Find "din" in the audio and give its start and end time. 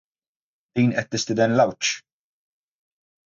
0.77-0.95